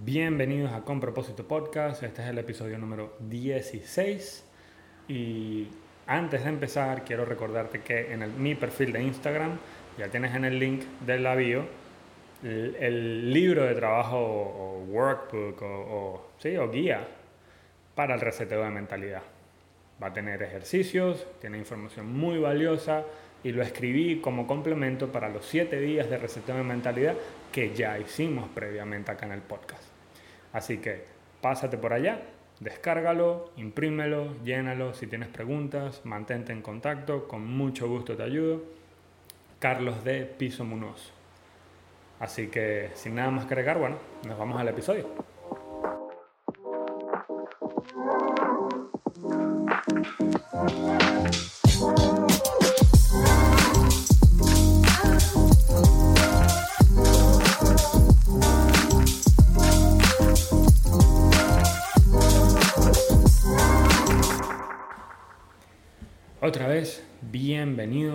Bienvenidos 0.00 0.72
a 0.72 0.82
Con 0.82 1.00
Propósito 1.00 1.48
Podcast. 1.48 2.04
Este 2.04 2.22
es 2.22 2.28
el 2.28 2.38
episodio 2.38 2.78
número 2.78 3.16
16. 3.18 4.44
Y 5.08 5.66
antes 6.06 6.44
de 6.44 6.50
empezar, 6.50 7.02
quiero 7.02 7.24
recordarte 7.24 7.80
que 7.80 8.12
en 8.12 8.40
mi 8.40 8.54
perfil 8.54 8.92
de 8.92 9.02
Instagram 9.02 9.58
ya 9.98 10.06
tienes 10.06 10.36
en 10.36 10.44
el 10.44 10.56
link 10.56 10.84
del 11.04 11.24
la 11.24 11.34
bio 11.34 11.66
el, 12.44 13.32
libro 13.32 13.64
de 13.64 13.74
trabajo 13.74 14.18
o, 14.18 14.84
workbook 14.88 15.62
o, 15.62 16.30
sí, 16.38 16.56
o 16.56 16.70
guía 16.70 17.00
para 17.96 18.14
el 18.14 18.20
reseteo 18.20 18.62
de 18.62 18.70
mentalidad. 18.70 19.22
Va 20.00 20.06
a 20.06 20.12
tener 20.12 20.40
ejercicios, 20.44 21.26
tiene 21.40 21.58
información 21.58 22.06
muy 22.16 22.38
valiosa 22.38 23.02
y 23.42 23.50
lo 23.50 23.64
escribí 23.64 24.20
como 24.20 24.46
complemento 24.46 25.10
para 25.10 25.28
los 25.28 25.44
7 25.46 25.80
días 25.80 26.08
de 26.08 26.18
reseteo 26.18 26.54
de 26.54 26.62
mentalidad 26.62 27.16
que 27.50 27.74
ya 27.74 27.98
hicimos 27.98 28.48
previamente 28.54 29.10
acá 29.10 29.26
en 29.26 29.32
el 29.32 29.42
podcast. 29.42 29.87
Así 30.52 30.78
que 30.78 31.04
pásate 31.40 31.78
por 31.78 31.92
allá, 31.92 32.22
descárgalo, 32.60 33.52
imprímelo, 33.56 34.36
llénalo. 34.44 34.94
Si 34.94 35.06
tienes 35.06 35.28
preguntas, 35.28 36.02
mantente 36.04 36.52
en 36.52 36.62
contacto, 36.62 37.28
con 37.28 37.46
mucho 37.46 37.88
gusto 37.88 38.16
te 38.16 38.22
ayudo. 38.22 38.62
Carlos 39.58 40.04
de 40.04 40.24
Piso 40.24 40.64
Munoz. 40.64 41.12
Así 42.20 42.48
que 42.48 42.90
sin 42.94 43.14
nada 43.14 43.30
más 43.30 43.46
que 43.46 43.54
agregar, 43.54 43.78
bueno, 43.78 43.96
nos 44.26 44.38
vamos 44.38 44.60
al 44.60 44.68
episodio. 44.68 45.08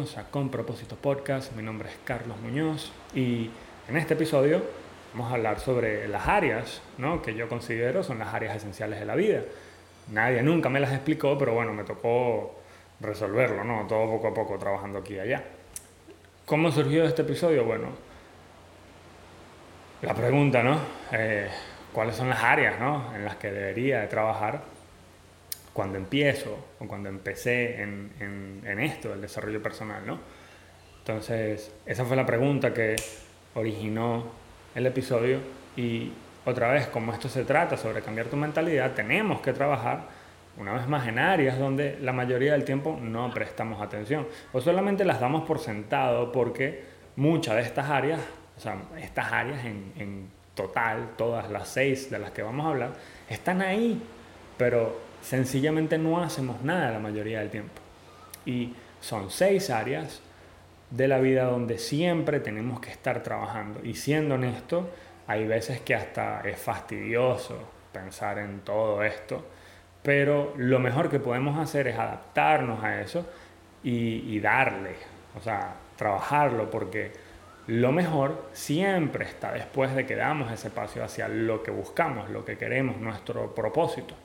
A 0.04 0.30
Con 0.30 0.50
Propósito 0.50 0.98
Podcast. 0.98 1.54
Mi 1.54 1.64
nombre 1.64 1.88
es 1.88 1.96
Carlos 2.04 2.36
Muñoz 2.42 2.92
y 3.16 3.50
en 3.88 3.96
este 3.96 4.16
episodio 4.16 4.62
vamos 5.14 5.32
a 5.32 5.36
hablar 5.36 5.62
sobre 5.62 6.10
las 6.10 6.28
áreas 6.28 6.82
¿no? 6.98 7.22
que 7.22 7.34
yo 7.36 7.48
considero 7.48 8.04
son 8.04 8.20
las 8.20 8.34
áreas 8.34 8.58
esenciales 8.58 9.00
de 9.00 9.06
la 9.06 9.16
vida. 9.16 9.44
Nadie 10.12 10.44
nunca 10.44 10.68
me 10.68 10.82
las 10.82 10.92
explicó, 10.92 11.38
pero 11.38 11.54
bueno, 11.54 11.72
me 11.74 11.86
tocó 11.86 12.60
resolverlo, 13.00 13.64
¿no? 13.64 13.88
Todo 13.88 14.06
poco 14.08 14.28
a 14.28 14.34
poco 14.34 14.60
trabajando 14.60 15.00
aquí 15.00 15.14
y 15.14 15.20
allá. 15.20 15.42
¿Cómo 16.46 16.70
surgió 16.70 17.06
este 17.06 17.22
episodio? 17.22 17.64
Bueno, 17.64 17.88
la 20.02 20.14
pregunta, 20.14 20.62
¿no? 20.64 20.80
Eh, 21.14 21.48
¿Cuáles 21.94 22.18
son 22.18 22.28
las 22.28 22.44
áreas 22.44 22.78
¿no? 22.78 23.16
en 23.16 23.24
las 23.24 23.38
que 23.38 23.50
debería 23.52 24.02
de 24.02 24.08
trabajar? 24.08 24.64
Cuando 25.74 25.98
empiezo 25.98 26.56
o 26.80 26.88
cuando 26.88 27.10
empecé 27.10 27.82
en, 27.82 28.62
en, 28.64 28.80
esto, 28.80 29.14
el 29.14 29.22
desarrollo 29.22 29.62
personal, 29.62 30.06
¿no? 30.06 30.20
Entonces, 31.00 31.74
esa 31.86 32.06
fue 32.06 32.16
la 32.16 32.26
pregunta 32.26 32.74
que 32.74 32.96
originó 33.56 34.24
el 34.76 34.86
episodio 34.86 35.40
y 35.76 36.12
otra 36.46 36.72
vez, 36.72 36.88
como 36.88 37.12
esto 37.12 37.28
se 37.28 37.44
trata 37.44 37.76
sobre 37.76 38.02
cambiar 38.02 38.28
tu 38.28 38.38
mentalidad, 38.38 38.94
tenemos 38.94 39.42
que 39.42 39.52
trabajar 39.52 40.24
una 40.58 40.74
vez 40.74 40.88
más 40.88 41.08
en 41.08 41.18
áreas 41.18 41.58
donde 41.58 41.98
la 42.00 42.14
mayoría 42.14 42.52
del 42.52 42.64
tiempo 42.64 42.98
no 43.02 43.34
prestamos 43.34 43.82
atención 43.82 44.28
o 44.52 44.62
solamente 44.62 45.04
las 45.04 45.20
damos 45.20 45.46
por 45.46 45.60
sentado 45.60 46.32
porque 46.32 46.84
muchas 47.16 47.56
de 47.56 47.62
estas 47.64 47.90
áreas, 47.90 48.20
o 48.58 48.60
sea, 48.60 48.78
estas 49.02 49.32
áreas 49.32 49.66
en, 49.66 49.92
en 49.98 50.30
total, 50.54 51.10
todas 51.18 51.50
las 51.50 51.68
seis 51.70 52.12
de 52.12 52.20
las 52.20 52.32
que 52.32 52.44
vamos 52.44 52.66
a 52.68 52.70
hablar, 52.70 52.94
están 53.30 53.62
ahí, 53.62 54.00
pero 54.58 55.13
sencillamente 55.24 55.98
no 55.98 56.22
hacemos 56.22 56.62
nada 56.62 56.92
la 56.92 57.00
mayoría 57.00 57.40
del 57.40 57.50
tiempo. 57.50 57.82
Y 58.46 58.74
son 59.02 59.32
seis 59.32 59.70
áreas 59.70 60.22
de 60.92 61.08
la 61.08 61.18
vida 61.20 61.46
donde 61.46 61.80
siempre 61.80 62.40
tenemos 62.40 62.80
que 62.80 62.92
estar 62.92 63.24
trabajando. 63.24 63.80
Y 63.84 63.96
siendo 63.96 64.36
honesto, 64.36 64.90
hay 65.28 65.48
veces 65.48 65.82
que 65.82 65.96
hasta 65.96 66.42
es 66.42 66.60
fastidioso 66.60 67.58
pensar 67.92 68.38
en 68.40 68.60
todo 68.60 69.04
esto, 69.04 69.46
pero 70.02 70.54
lo 70.58 70.80
mejor 70.80 71.10
que 71.10 71.20
podemos 71.20 71.58
hacer 71.58 71.88
es 71.88 71.98
adaptarnos 71.98 72.84
a 72.84 73.02
eso 73.02 73.26
y, 73.84 74.40
darle, 74.40 74.96
o 75.38 75.42
sea, 75.42 75.76
trabajarlo, 75.98 76.70
porque 76.70 77.12
lo 77.68 77.92
mejor 77.92 78.50
siempre 78.54 79.26
está 79.26 79.52
después 79.52 79.94
de 79.96 80.06
que 80.06 80.16
damos 80.16 80.52
ese 80.52 80.70
paso 80.70 81.04
hacia 81.04 81.28
lo 81.28 81.64
que 81.64 81.72
buscamos, 81.72 82.30
lo 82.30 82.46
que 82.46 82.58
queremos, 82.58 82.98
nuestro 82.98 83.54
propósito. 83.54 84.16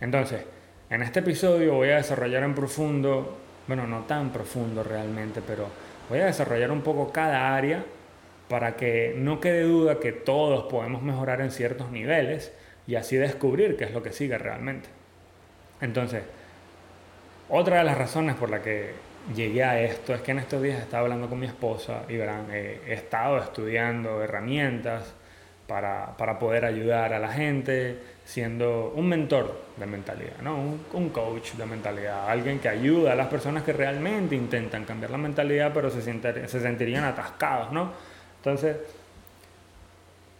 Entonces, 0.00 0.42
en 0.90 1.02
este 1.02 1.20
episodio 1.20 1.74
voy 1.74 1.90
a 1.90 1.96
desarrollar 1.96 2.42
en 2.42 2.54
profundo, 2.54 3.36
bueno, 3.66 3.86
no 3.86 4.00
tan 4.00 4.30
profundo 4.30 4.82
realmente, 4.82 5.40
pero 5.46 5.68
voy 6.08 6.20
a 6.20 6.26
desarrollar 6.26 6.70
un 6.70 6.82
poco 6.82 7.12
cada 7.12 7.54
área 7.56 7.84
para 8.48 8.76
que 8.76 9.14
no 9.16 9.40
quede 9.40 9.62
duda 9.62 10.00
que 10.00 10.12
todos 10.12 10.64
podemos 10.70 11.02
mejorar 11.02 11.40
en 11.40 11.50
ciertos 11.50 11.90
niveles 11.90 12.52
y 12.86 12.96
así 12.96 13.16
descubrir 13.16 13.76
qué 13.76 13.84
es 13.84 13.92
lo 13.92 14.02
que 14.02 14.12
sigue 14.12 14.36
realmente. 14.36 14.88
Entonces, 15.80 16.22
otra 17.48 17.78
de 17.78 17.84
las 17.84 17.96
razones 17.96 18.36
por 18.36 18.50
la 18.50 18.62
que 18.62 18.92
llegué 19.34 19.64
a 19.64 19.80
esto 19.80 20.14
es 20.14 20.20
que 20.20 20.32
en 20.32 20.38
estos 20.38 20.62
días 20.62 20.80
estaba 20.80 21.04
hablando 21.04 21.28
con 21.28 21.40
mi 21.40 21.46
esposa 21.46 22.02
y 22.08 22.16
verán, 22.16 22.46
he 22.52 22.92
estado 22.92 23.38
estudiando 23.38 24.22
herramientas 24.22 25.14
para, 25.66 26.16
para 26.16 26.38
poder 26.38 26.64
ayudar 26.64 27.12
a 27.14 27.18
la 27.18 27.28
gente, 27.28 27.98
siendo 28.24 28.92
un 28.94 29.08
mentor 29.08 29.60
de 29.76 29.86
mentalidad, 29.86 30.38
¿no? 30.42 30.78
un, 30.92 31.08
coach 31.10 31.52
de 31.52 31.66
mentalidad, 31.66 32.28
alguien 32.28 32.58
que 32.58 32.68
ayuda 32.68 33.12
a 33.12 33.14
las 33.14 33.28
personas 33.28 33.62
que 33.62 33.72
realmente 33.72 34.34
intentan 34.34 34.84
cambiar 34.84 35.10
la 35.10 35.18
mentalidad 35.18 35.72
pero 35.72 35.90
se, 35.90 36.02
se 36.02 36.60
sentirían 36.60 37.04
atascados. 37.04 37.72
¿no? 37.72 37.92
Entonces, 38.38 38.76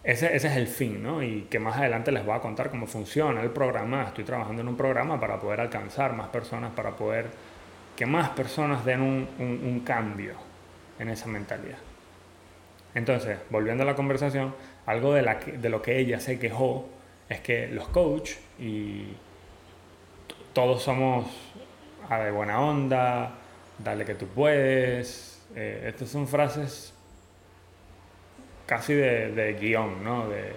ese, 0.03 0.37
ese, 0.37 0.49
es 0.49 0.57
el 0.57 0.67
fin, 0.67 1.03
¿no? 1.03 1.23
Y 1.23 1.47
que 1.51 1.59
más 1.59 1.79
adelante 1.79 2.13
les 2.13 2.27
voy 2.27 2.37
a 2.37 2.41
contar 2.41 2.69
cómo 2.69 2.87
funciona 2.87 3.41
el 3.41 3.49
programa. 3.49 4.03
Estoy 4.03 4.25
trabajando 4.25 4.61
en 4.61 4.69
un 4.69 4.77
programa 4.77 5.19
para 5.19 5.41
poder 5.41 5.63
alcanzar 5.63 6.13
más 6.13 6.29
personas, 6.29 6.73
para 6.73 6.91
poder 6.91 7.29
que 7.97 8.05
más 8.05 8.29
personas 8.31 8.84
den 8.84 9.01
un, 9.01 9.27
un, 9.39 9.61
un 9.65 9.81
cambio 9.81 10.34
en 10.99 11.09
esa 11.09 11.27
mentalidad. 11.27 11.79
Entonces, 12.95 13.39
volviendo 13.49 13.83
a 13.83 13.87
la 13.87 13.95
conversación, 13.95 14.55
algo 14.87 15.15
de, 15.15 15.22
la, 15.22 15.34
de 15.37 15.69
lo 15.69 15.81
que 15.83 15.99
ella 15.99 16.21
se 16.21 16.39
quejó 16.39 16.87
es 17.28 17.41
que 17.41 17.69
los 17.69 17.89
coach 17.89 18.33
y 18.59 19.05
todos 20.53 20.83
somos 20.83 21.27
a 22.09 22.19
de 22.19 22.31
buena 22.31 22.61
onda, 22.61 23.33
dale 23.78 24.05
que 24.05 24.15
tú 24.15 24.27
puedes. 24.27 25.43
Eh, 25.56 25.87
estas 25.89 26.09
son 26.09 26.28
frases 26.28 26.93
casi 28.67 28.95
de, 28.95 29.33
de 29.33 29.55
guion, 29.55 30.05
¿no? 30.05 30.28
De, 30.28 30.53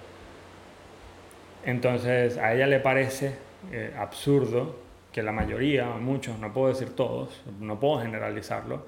entonces 1.66 2.38
a 2.38 2.54
ella 2.54 2.68
le 2.68 2.80
parece 2.80 3.36
eh, 3.72 3.94
absurdo 3.98 4.78
que 5.12 5.22
la 5.24 5.32
mayoría, 5.32 5.86
muchos, 5.86 6.40
no 6.40 6.54
puedo 6.54 6.70
decir 6.70 6.96
todos, 6.96 7.42
no 7.60 7.80
puedo 7.80 8.00
generalizarlo, 8.02 8.86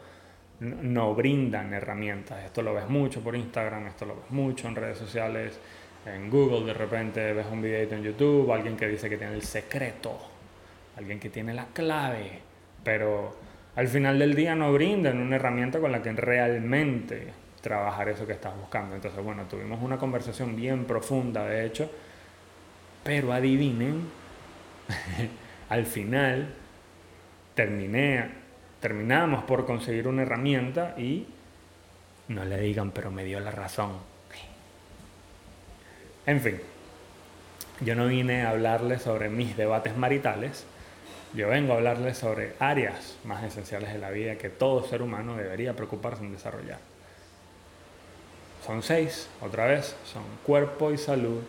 no 0.60 1.16
brindan 1.16 1.74
herramientas. 1.74 2.44
Esto 2.44 2.62
lo 2.62 2.74
ves 2.74 2.90
mucho 2.90 3.22
por 3.22 3.36
Instagram, 3.36 3.88
esto 3.88 4.06
lo 4.06 4.16
ves 4.16 4.32
mucho 4.32 4.68
en 4.68 4.76
redes 4.76 4.98
sociales 4.98 5.60
en 6.06 6.30
Google 6.30 6.66
de 6.66 6.74
repente 6.74 7.34
ves 7.34 7.48
un 7.52 7.62
videito 7.62 7.96
en 7.96 8.04
YouTube, 8.04 8.52
alguien 8.52 8.78
que 8.78 8.88
dice 8.88 9.10
que 9.10 9.18
tiene 9.18 9.34
el 9.34 9.44
secreto, 9.44 10.18
alguien 10.98 11.20
que 11.20 11.30
tiene 11.30 11.54
la 11.54 11.66
clave, 11.68 12.40
pero 12.84 13.36
al 13.76 13.88
final 13.88 14.18
del 14.18 14.34
día 14.34 14.56
no 14.56 14.72
brindan 14.74 15.20
una 15.20 15.36
herramienta 15.36 15.80
con 15.80 15.92
la 15.92 16.02
que 16.02 16.12
realmente 16.14 17.34
trabajar 17.62 18.10
eso 18.10 18.26
que 18.26 18.34
estás 18.34 18.56
buscando. 18.56 18.96
Entonces, 18.96 19.22
bueno, 19.24 19.44
tuvimos 19.44 19.82
una 19.82 19.98
conversación 19.98 20.56
bien 20.56 20.86
profunda, 20.86 21.46
de 21.46 21.66
hecho, 21.66 21.92
pero 23.04 23.34
adivinen, 23.34 24.04
al 25.70 25.86
final 25.86 26.54
terminé, 27.56 28.30
terminamos 28.80 29.44
por 29.44 29.66
conseguir 29.66 30.08
una 30.08 30.24
herramienta 30.24 30.96
y 30.98 31.28
no 32.28 32.46
le 32.46 32.60
digan, 32.60 32.92
pero 32.92 33.12
me 33.12 33.24
dio 33.24 33.40
la 33.40 33.52
razón 33.52 34.10
en 36.30 36.42
fin, 36.42 36.60
yo 37.82 37.96
no 37.96 38.06
vine 38.06 38.44
a 38.44 38.52
hablarles 38.52 39.02
sobre 39.02 39.30
mis 39.30 39.58
debates 39.58 39.98
maritales, 39.98 40.64
yo 41.34 41.48
vengo 41.48 41.74
a 41.74 41.78
hablarles 41.78 42.20
sobre 42.20 42.54
áreas 42.60 43.18
más 43.24 43.44
esenciales 43.44 43.92
de 43.92 43.98
la 43.98 44.12
vida 44.12 44.36
que 44.36 44.50
todo 44.52 44.86
ser 44.86 45.02
humano 45.02 45.36
debería 45.36 45.76
preocuparse 45.76 46.24
en 46.24 46.32
desarrollar. 46.32 46.78
Son 48.64 48.84
seis, 48.84 49.28
otra 49.42 49.66
vez, 49.66 49.96
son 50.06 50.22
cuerpo 50.46 50.92
y 50.92 51.00
salud, 51.00 51.42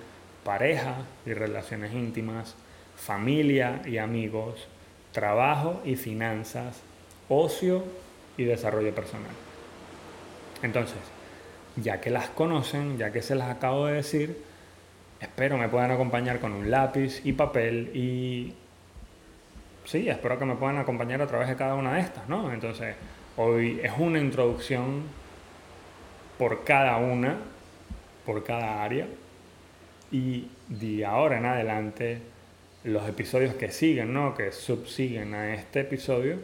pareja 0.44 0.94
y 1.26 1.34
relaciones 1.34 1.92
íntimas, 1.92 2.54
familia 2.96 3.82
y 3.84 3.98
amigos, 3.98 4.66
trabajo 5.12 5.82
y 5.84 5.96
finanzas, 5.96 6.80
ocio 7.30 7.82
y 8.36 8.44
desarrollo 8.44 8.94
personal. 8.94 9.30
Entonces, 10.62 10.98
ya 11.76 12.00
que 12.00 12.10
las 12.10 12.28
conocen, 12.28 12.98
ya 12.98 13.12
que 13.12 13.22
se 13.22 13.34
las 13.34 13.48
acabo 13.48 13.86
de 13.86 13.94
decir, 13.94 14.42
espero 15.20 15.56
me 15.56 15.68
puedan 15.68 15.90
acompañar 15.90 16.40
con 16.40 16.52
un 16.52 16.70
lápiz 16.70 17.22
y 17.24 17.32
papel 17.32 17.90
y 17.94 18.52
sí, 19.84 20.08
espero 20.08 20.38
que 20.38 20.44
me 20.44 20.56
puedan 20.56 20.78
acompañar 20.78 21.22
a 21.22 21.26
través 21.26 21.48
de 21.48 21.56
cada 21.56 21.74
una 21.74 21.94
de 21.94 22.00
estas, 22.00 22.28
¿no? 22.28 22.52
Entonces, 22.52 22.94
hoy 23.36 23.80
es 23.82 23.92
una 23.96 24.18
introducción 24.18 25.04
por 26.36 26.64
cada 26.64 26.96
una, 26.96 27.38
por 28.26 28.44
cada 28.44 28.82
área 28.82 29.06
y 30.10 30.48
de 30.68 31.04
ahora 31.04 31.38
en 31.38 31.46
adelante 31.46 32.20
los 32.84 33.08
episodios 33.08 33.54
que 33.54 33.70
siguen, 33.70 34.12
¿no? 34.12 34.34
Que 34.34 34.52
subsiguen 34.52 35.34
a 35.34 35.54
este 35.54 35.80
episodio, 35.80 36.38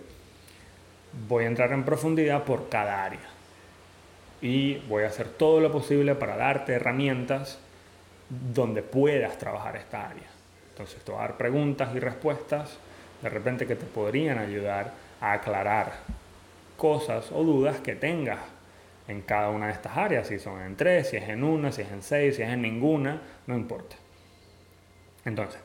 voy 1.29 1.45
a 1.45 1.49
entrar 1.49 1.73
en 1.73 1.85
profundidad 1.85 2.45
por 2.45 2.69
cada 2.69 3.05
área 3.05 3.37
y 4.41 4.79
voy 4.89 5.05
a 5.05 5.09
hacer 5.09 5.29
todo 5.29 5.61
lo 5.61 5.73
posible 5.73 6.15
para 6.15 6.37
darte 6.37 6.75
herramientas 6.75 7.59
donde 8.29 8.83
puedas 8.83 9.39
trabajar 9.39 9.77
esta 9.77 10.09
área. 10.09 10.29
Entonces 10.71 11.03
te 11.03 11.11
voy 11.11 11.21
a 11.21 11.29
dar 11.29 11.37
preguntas 11.37 11.95
y 11.95 12.01
respuestas 12.01 12.79
de 13.23 13.29
repente 13.31 13.67
que 13.67 13.77
te 13.77 13.87
podrían 13.87 14.39
ayudar 14.39 14.93
a 15.21 15.33
aclarar 15.33 15.93
cosas 16.77 17.33
o 17.33 17.43
dudas 17.43 17.81
que 17.81 17.95
tengas 17.95 18.41
en 19.09 19.23
cada 19.23 19.51
una 19.51 19.67
de 19.67 19.73
estas 19.73 19.97
áreas, 19.97 20.27
si 20.27 20.39
son 20.39 20.61
en 20.61 20.77
tres, 20.77 21.11
si 21.11 21.17
es 21.17 21.29
en 21.29 21.45
una, 21.45 21.73
si 21.73 21.83
es 21.83 21.91
en 21.91 22.03
seis, 22.03 22.37
si 22.37 22.43
es 22.43 22.49
en 22.51 22.61
ninguna, 22.61 23.23
no 23.47 23.57
importa. 23.57 23.97
Entonces, 25.25 25.61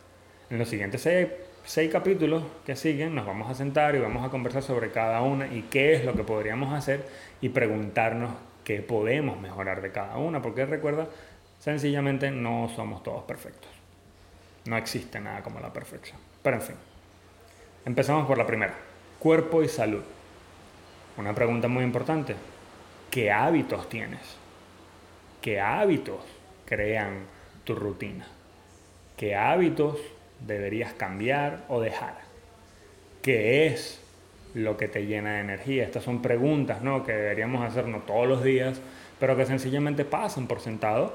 en 0.50 0.60
los 0.60 0.70
siguientes 0.70 1.02
seis, 1.02 1.28
seis, 1.66 1.92
capítulos 1.92 2.44
que 2.66 2.76
siguen 2.76 3.16
nos 3.16 3.26
vamos 3.26 3.50
a 3.50 3.54
sentar 3.54 3.96
y 3.96 4.00
vamos 4.00 4.26
a 4.26 4.30
conversar 4.30 4.64
sobre 4.64 4.92
cada 4.92 5.22
una 5.22 5.48
y 5.48 5.64
qué 5.64 5.94
es 5.94 6.06
lo 6.06 6.14
que 6.14 6.24
podríamos 6.24 6.74
hacer 6.74 7.08
y 7.42 7.50
preguntarnos 7.50 8.32
qué 8.64 8.82
podemos 8.82 9.40
mejorar 9.40 9.82
de 9.82 9.92
cada 9.92 10.18
una, 10.18 10.42
porque 10.42 10.66
recuerda, 10.66 11.08
sencillamente 11.60 12.32
no 12.32 12.70
somos 12.76 13.04
todos 13.04 13.24
perfectos. 13.24 13.70
No 14.66 14.78
existe 14.78 15.20
nada 15.20 15.42
como 15.42 15.60
la 15.60 15.74
perfección. 15.74 16.20
Pero 16.44 16.58
en 16.58 16.62
fin, 16.62 16.76
empezamos 17.86 18.28
por 18.28 18.38
la 18.38 18.46
primera, 18.46 18.74
cuerpo 19.20 19.64
y 19.64 19.68
salud. 19.68 20.04
Una 21.18 21.34
pregunta 21.34 21.68
muy 21.68 21.84
importante, 21.84 22.36
¿qué 23.10 23.32
hábitos 23.32 23.90
tienes? 23.90 24.22
¿Qué 25.42 25.60
hábitos 25.60 26.20
crean 26.66 27.26
tu 27.64 27.76
rutina? 27.76 28.28
¿Qué 29.18 29.36
hábitos 29.36 29.98
deberías 30.46 30.94
cambiar 30.94 31.64
o 31.68 31.82
dejar? 31.82 32.16
¿Qué 33.22 33.68
es 33.68 34.02
lo 34.54 34.78
que 34.78 34.88
te 34.88 35.06
llena 35.06 35.36
de 35.36 35.42
energía? 35.42 35.84
Estas 35.84 36.04
son 36.04 36.22
preguntas 36.22 36.82
¿no? 36.82 37.04
que 37.04 37.14
deberíamos 37.14 37.66
hacernos 37.66 38.06
todos 38.06 38.28
los 38.28 38.44
días, 38.44 38.82
pero 39.20 39.38
que 39.38 39.46
sencillamente 39.46 40.06
pasan 40.06 40.48
por 40.48 40.60
sentado. 40.60 41.14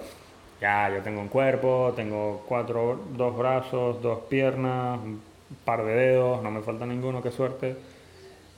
Ya, 0.60 0.88
yo 0.88 1.02
tengo 1.02 1.20
un 1.20 1.28
cuerpo, 1.28 1.92
tengo 1.94 2.44
cuatro, 2.48 3.00
dos 3.14 3.36
brazos, 3.36 4.00
dos 4.00 4.20
piernas, 4.30 4.98
un 5.00 5.20
par 5.64 5.84
de 5.84 5.92
dedos, 5.92 6.42
no 6.42 6.50
me 6.50 6.62
falta 6.62 6.86
ninguno, 6.86 7.22
qué 7.22 7.30
suerte. 7.30 7.76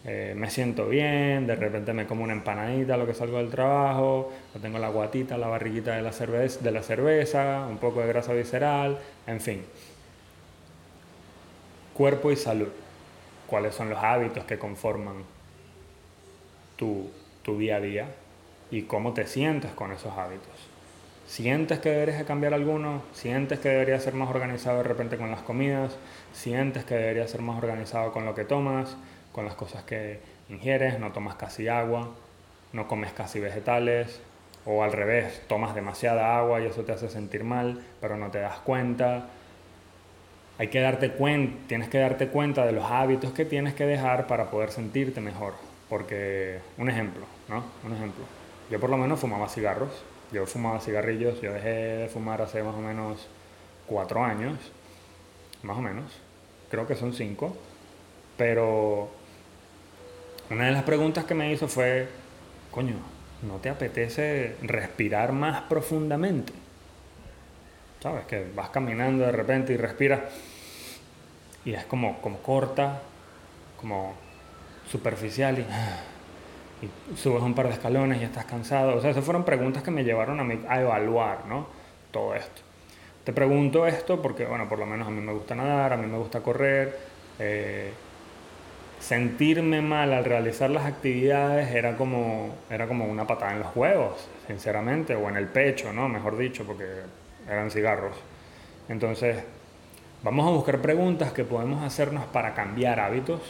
Eh, 0.05 0.33
me 0.37 0.49
siento 0.49 0.89
bien, 0.89 1.47
de 1.47 1.57
repente 1.57 1.93
me 1.93 2.07
como 2.07 2.23
una 2.23 2.33
empanadita 2.33 2.97
lo 2.97 3.07
que 3.07 3.15
salgo 3.15 3.39
del 3.39 3.51
trabajo, 3.51 4.33
o 4.55 4.59
tengo 4.61 4.79
la 4.79 4.91
guatita, 4.91 5.37
la 5.37 5.49
barriguita 5.49 5.97
de 5.97 6.03
la, 6.03 6.13
cerveza, 6.13 6.61
de 6.61 6.71
la 6.71 6.83
cerveza, 6.83 7.67
un 7.69 7.79
poco 7.79 8.01
de 8.01 8.07
grasa 8.07 8.33
visceral, 8.33 8.99
en 9.27 9.41
fin. 9.41 9.65
Cuerpo 11.99 12.31
y 12.31 12.37
salud 12.37 12.69
cuáles 13.49 13.75
son 13.75 13.91
los 13.91 13.99
hábitos 13.99 14.45
que 14.45 14.57
conforman 14.57 15.25
tu, 16.77 17.11
día 17.59 17.75
a 17.75 17.81
día 17.81 18.07
y 18.71 18.83
cómo 18.83 19.15
te 19.15 19.27
sientes 19.27 19.73
con 19.73 19.91
esos 19.91 20.17
hábitos. 20.17 20.55
¿Sientes 21.27 21.81
que 21.81 21.91
deberías 21.91 22.23
cambiar 22.23 22.55
alguno? 22.55 23.03
¿Sientes 23.15 23.59
que 23.59 23.71
deberías 23.71 24.05
ser 24.05 24.15
más 24.15 24.31
organizado 24.31 24.77
de 24.77 24.85
repente 24.85 25.17
con 25.17 25.33
las 25.33 25.41
comidas? 25.41 25.97
¿Sientes 26.33 26.85
que 26.85 26.95
deberías 26.95 27.33
ser 27.33 27.43
más 27.43 27.59
organizado 27.59 28.13
con 28.13 28.25
lo 28.25 28.33
que 28.37 28.45
tomas? 28.45 28.97
¿Con 29.33 29.45
las 29.45 29.57
cosas 29.57 29.83
que 29.83 30.21
ingieres? 30.49 31.01
¿No 31.01 31.11
tomas 31.11 31.35
casi 31.35 31.67
agua? 31.67 32.11
¿No 32.73 32.87
comes 32.87 33.13
casi 33.13 33.41
vegetales? 33.41 34.21
O 34.65 34.85
al 34.85 34.93
revés, 34.93 35.43
tomas 35.49 35.75
demasiada 35.75 36.39
agua 36.39 36.61
y 36.61 36.67
eso 36.67 36.85
te 36.85 36.93
hace 36.93 37.09
sentir 37.09 37.43
mal, 37.43 37.83
pero 38.01 38.17
no 38.17 38.31
te 38.31 38.39
das 38.39 38.61
cuenta 38.61 39.31
hay 40.59 40.69
que 40.69 40.81
darte 40.81 41.13
cuenta, 41.13 41.57
tienes 41.69 41.89
que 41.89 41.99
darte 41.99 42.29
cuenta 42.29 42.67
de 42.67 42.73
los 42.73 42.85
hábitos 42.85 43.33
que 43.33 43.45
tienes 43.45 43.75
que 43.75 43.87
dejar 43.87 44.27
para 44.27 44.51
poder 44.51 44.71
sentirte 44.71 45.21
mejor. 45.21 45.55
Porque, 45.89 46.59
un 46.77 46.91
ejemplo, 46.91 47.25
¿no? 47.49 47.65
Un 47.85 47.95
ejemplo. 47.95 48.25
Yo 48.71 48.79
por 48.79 48.91
lo 48.91 48.99
menos 48.99 49.21
fumaba 49.21 49.49
cigarros, 49.49 49.91
yo 50.33 50.45
fumaba 50.47 50.81
cigarrillos, 50.81 51.41
yo 51.41 51.53
dejé 51.53 51.69
de 51.69 52.09
fumar 52.09 52.43
hace 52.43 52.63
más 52.63 52.75
o 52.75 52.81
menos 52.81 53.27
cuatro 53.87 54.23
años, 54.23 54.59
más 55.63 55.79
o 55.79 55.81
menos, 55.81 56.05
creo 56.71 56.87
que 56.87 56.95
son 56.95 57.15
cinco, 57.15 57.57
pero 58.37 59.09
una 60.51 60.67
de 60.67 60.73
las 60.73 60.83
preguntas 60.83 61.25
que 61.25 61.35
me 61.35 61.51
hizo 61.53 61.69
fue, 61.69 62.09
coño, 62.71 62.97
¿no 63.43 63.57
te 63.57 63.71
apetece 63.71 64.57
respirar 64.61 65.33
más 65.33 65.63
profundamente? 65.63 66.53
¿Sabes? 68.01 68.27
Que 68.27 68.47
vas 68.55 68.71
caminando 68.71 69.25
de 69.25 69.33
repente 69.33 69.73
y 69.73 69.77
respiras 69.77 70.21
y 71.65 71.75
es 71.75 71.85
como, 71.85 72.21
como 72.21 72.39
corta, 72.39 73.03
como 73.79 74.15
superficial 74.91 75.59
y, 75.59 75.67
subes 77.17 77.43
un 77.43 77.55
par 77.55 77.67
de 77.67 77.75
escalones 77.75 78.23
y 78.23 78.25
estás 78.25 78.45
cansado. 78.45 78.97
O 78.97 79.01
sea, 79.01 79.11
esas 79.11 79.25
fueron 79.25 79.45
preguntas 79.45 79.83
que 79.83 79.91
me 79.91 80.05
llevaron 80.05 80.39
a, 80.41 80.45
mí, 80.45 80.61
a 80.69 80.81
evaluar, 80.81 81.45
¿no? 81.47 81.67
Todo 82.11 82.35
esto. 82.35 82.63
Te 83.25 83.33
pregunto 83.33 83.87
esto 83.87 84.23
porque, 84.23 84.47
bueno, 84.47 84.69
por 84.69 84.79
lo 84.79 84.87
menos 84.87 85.07
a 85.07 85.11
mí 85.11 85.21
me 85.21 85.33
gusta 85.33 85.55
nadar, 85.55 85.93
a 85.93 85.97
mí 85.97 86.07
me 86.07 86.17
gusta 86.17 86.41
correr. 86.41 86.97
Eh, 87.39 87.93
sentirme 89.01 89.83
mal 89.83 90.13
al 90.13 90.25
realizar 90.25 90.71
las 90.71 90.87
actividades 90.87 91.71
era 91.75 91.97
como, 91.97 92.55
era 92.71 92.87
como 92.87 93.05
una 93.05 93.27
patada 93.27 93.53
en 93.53 93.61
los 93.61 93.77
huevos, 93.77 94.29
sinceramente, 94.47 95.15
o 95.15 95.29
en 95.29 95.37
el 95.37 95.49
pecho, 95.49 95.93
¿no? 95.93 96.09
Mejor 96.09 96.39
dicho, 96.39 96.65
porque 96.65 96.87
eran 97.49 97.71
cigarros. 97.71 98.17
Entonces, 98.89 99.43
vamos 100.23 100.47
a 100.47 100.51
buscar 100.51 100.81
preguntas 100.81 101.33
que 101.33 101.45
podemos 101.45 101.83
hacernos 101.83 102.25
para 102.27 102.55
cambiar 102.55 103.01
hábitos 103.01 103.41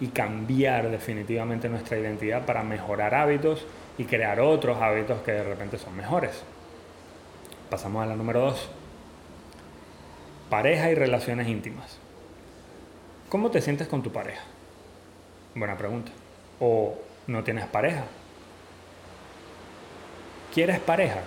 y 0.00 0.08
cambiar 0.08 0.90
definitivamente 0.90 1.68
nuestra 1.68 1.98
identidad 1.98 2.44
para 2.44 2.62
mejorar 2.62 3.14
hábitos 3.14 3.66
y 3.96 4.04
crear 4.04 4.40
otros 4.40 4.80
hábitos 4.82 5.22
que 5.22 5.32
de 5.32 5.44
repente 5.44 5.78
son 5.78 5.96
mejores. 5.96 6.42
Pasamos 7.70 8.02
a 8.02 8.06
la 8.06 8.16
número 8.16 8.40
dos. 8.40 8.68
Pareja 10.50 10.90
y 10.90 10.94
relaciones 10.94 11.48
íntimas. 11.48 11.98
¿Cómo 13.28 13.50
te 13.50 13.60
sientes 13.60 13.88
con 13.88 14.02
tu 14.02 14.12
pareja? 14.12 14.42
Buena 15.54 15.76
pregunta. 15.76 16.12
¿O 16.60 16.96
no 17.26 17.42
tienes 17.42 17.66
pareja? 17.66 18.04
¿Quieres 20.52 20.78
pareja? 20.80 21.20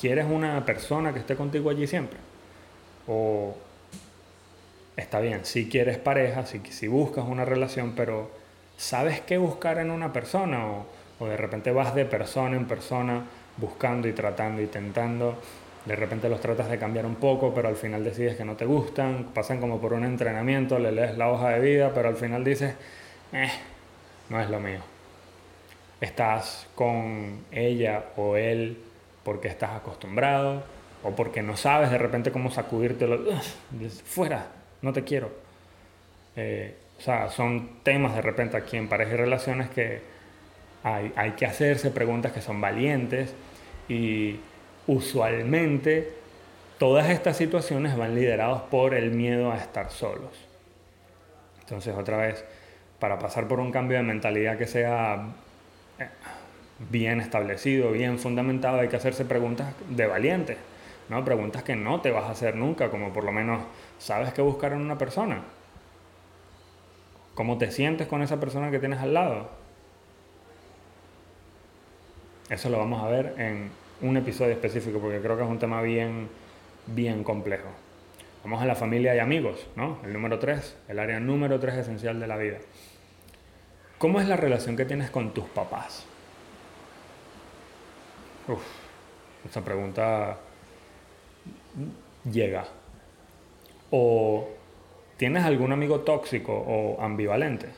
¿Quieres 0.00 0.26
una 0.28 0.64
persona 0.64 1.12
que 1.12 1.20
esté 1.20 1.36
contigo 1.36 1.70
allí 1.70 1.86
siempre? 1.86 2.18
O 3.06 3.54
está 4.96 5.20
bien, 5.20 5.44
si 5.44 5.68
quieres 5.68 5.98
pareja, 5.98 6.46
si, 6.46 6.60
si 6.70 6.88
buscas 6.88 7.24
una 7.26 7.44
relación, 7.44 7.92
pero 7.96 8.30
¿sabes 8.76 9.20
qué 9.20 9.38
buscar 9.38 9.78
en 9.78 9.90
una 9.90 10.12
persona? 10.12 10.66
O, 10.66 10.86
o 11.20 11.26
de 11.26 11.36
repente 11.36 11.70
vas 11.70 11.94
de 11.94 12.04
persona 12.04 12.56
en 12.56 12.66
persona 12.66 13.24
buscando 13.56 14.08
y 14.08 14.12
tratando 14.12 14.62
y 14.62 14.66
tentando. 14.66 15.38
De 15.84 15.96
repente 15.96 16.28
los 16.28 16.40
tratas 16.40 16.70
de 16.70 16.78
cambiar 16.78 17.04
un 17.04 17.16
poco, 17.16 17.52
pero 17.54 17.68
al 17.68 17.76
final 17.76 18.02
decides 18.04 18.36
que 18.36 18.44
no 18.44 18.56
te 18.56 18.64
gustan. 18.64 19.30
Pasan 19.34 19.60
como 19.60 19.80
por 19.80 19.92
un 19.92 20.04
entrenamiento, 20.04 20.78
le 20.78 20.92
lees 20.92 21.18
la 21.18 21.30
hoja 21.30 21.50
de 21.50 21.60
vida, 21.60 21.92
pero 21.94 22.08
al 22.08 22.16
final 22.16 22.42
dices, 22.42 22.74
eh, 23.32 23.50
no 24.30 24.40
es 24.40 24.48
lo 24.48 24.60
mío. 24.60 24.80
Estás 26.00 26.66
con 26.74 27.44
ella 27.52 28.06
o 28.16 28.36
él 28.36 28.78
porque 29.24 29.48
estás 29.48 29.72
acostumbrado 29.72 30.62
o 31.02 31.10
porque 31.10 31.42
no 31.42 31.56
sabes 31.56 31.90
de 31.90 31.98
repente 31.98 32.30
cómo 32.30 32.50
sacudírtelo. 32.50 33.20
Fuera, 34.04 34.46
no 34.82 34.92
te 34.92 35.04
quiero. 35.04 35.30
Eh, 36.36 36.76
o 36.98 37.02
sea, 37.02 37.30
son 37.30 37.80
temas 37.82 38.14
de 38.14 38.22
repente 38.22 38.56
aquí 38.56 38.76
en 38.76 38.88
parejas 38.88 39.14
y 39.14 39.16
relaciones 39.16 39.70
que 39.70 40.00
hay, 40.82 41.12
hay 41.16 41.32
que 41.32 41.46
hacerse 41.46 41.90
preguntas 41.90 42.32
que 42.32 42.40
son 42.40 42.60
valientes 42.60 43.34
y 43.88 44.38
usualmente 44.86 46.12
todas 46.78 47.08
estas 47.10 47.36
situaciones 47.36 47.96
van 47.96 48.14
lideradas 48.14 48.62
por 48.62 48.94
el 48.94 49.10
miedo 49.10 49.52
a 49.52 49.56
estar 49.56 49.90
solos. 49.90 50.32
Entonces, 51.60 51.94
otra 51.96 52.18
vez, 52.18 52.44
para 52.98 53.18
pasar 53.18 53.48
por 53.48 53.60
un 53.60 53.72
cambio 53.72 53.96
de 53.96 54.02
mentalidad 54.02 54.58
que 54.58 54.66
sea 54.66 55.26
eh, 55.98 56.08
bien 56.78 57.20
establecido, 57.20 57.92
bien 57.92 58.18
fundamentado, 58.18 58.80
hay 58.80 58.88
que 58.88 58.96
hacerse 58.96 59.24
preguntas 59.24 59.74
de 59.88 60.06
valientes, 60.06 60.58
¿no? 61.08 61.24
Preguntas 61.24 61.62
que 61.62 61.76
no 61.76 62.00
te 62.00 62.10
vas 62.10 62.24
a 62.24 62.30
hacer 62.30 62.56
nunca, 62.56 62.90
como 62.90 63.12
por 63.12 63.24
lo 63.24 63.32
menos, 63.32 63.62
¿sabes 63.98 64.32
qué 64.32 64.42
buscar 64.42 64.72
en 64.72 64.80
una 64.80 64.98
persona? 64.98 65.42
¿Cómo 67.34 67.58
te 67.58 67.70
sientes 67.70 68.06
con 68.06 68.22
esa 68.22 68.38
persona 68.38 68.70
que 68.70 68.78
tienes 68.78 69.00
al 69.00 69.14
lado? 69.14 69.48
Eso 72.50 72.68
lo 72.68 72.78
vamos 72.78 73.02
a 73.02 73.08
ver 73.08 73.34
en 73.38 73.70
un 74.00 74.16
episodio 74.16 74.52
específico, 74.52 74.98
porque 74.98 75.20
creo 75.20 75.36
que 75.36 75.42
es 75.42 75.48
un 75.48 75.58
tema 75.58 75.80
bien, 75.82 76.28
bien 76.86 77.24
complejo. 77.24 77.68
Vamos 78.44 78.60
a 78.62 78.66
la 78.66 78.74
familia 78.74 79.14
y 79.16 79.18
amigos, 79.18 79.66
¿no? 79.74 79.98
El 80.04 80.12
número 80.12 80.38
tres, 80.38 80.76
el 80.88 80.98
área 80.98 81.18
número 81.18 81.58
tres 81.58 81.74
esencial 81.76 82.20
de 82.20 82.26
la 82.26 82.36
vida. 82.36 82.58
¿Cómo 83.98 84.20
es 84.20 84.28
la 84.28 84.36
relación 84.36 84.76
que 84.76 84.84
tienes 84.84 85.10
con 85.10 85.32
tus 85.32 85.46
papás? 85.46 86.04
Uf, 88.46 88.62
esta 89.46 89.62
pregunta 89.62 90.36
llega. 92.30 92.66
¿O 93.90 94.48
tienes 95.16 95.44
algún 95.44 95.72
amigo 95.72 96.00
tóxico 96.00 96.52
o 96.52 97.00
ambivalente? 97.00 97.68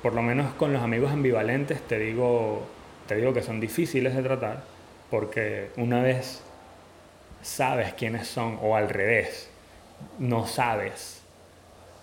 Por 0.00 0.14
lo 0.14 0.22
menos 0.22 0.54
con 0.54 0.72
los 0.72 0.82
amigos 0.82 1.10
ambivalentes 1.10 1.80
te 1.82 1.98
digo, 1.98 2.62
te 3.08 3.16
digo 3.16 3.34
que 3.34 3.42
son 3.42 3.58
difíciles 3.58 4.14
de 4.14 4.22
tratar 4.22 4.62
porque 5.10 5.70
una 5.76 6.00
vez 6.00 6.42
sabes 7.42 7.94
quiénes 7.94 8.28
son 8.28 8.58
o 8.62 8.76
al 8.76 8.88
revés, 8.88 9.50
no 10.18 10.46
sabes, 10.46 11.22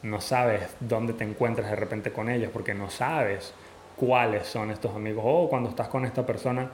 no 0.02 0.20
sabes 0.20 0.76
dónde 0.82 1.14
te 1.14 1.24
encuentras 1.24 1.70
de 1.70 1.76
repente 1.78 2.12
con 2.12 2.30
ellos 2.30 2.50
porque 2.52 2.74
no 2.74 2.90
sabes 2.90 3.54
cuáles 3.96 4.48
son 4.48 4.72
estos 4.72 4.96
amigos 4.96 5.24
o 5.26 5.50
cuando 5.50 5.70
estás 5.70 5.88
con 5.88 6.06
esta 6.06 6.26
persona 6.26 6.72